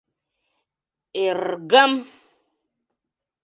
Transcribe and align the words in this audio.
Эр-ргым! 1.25 1.93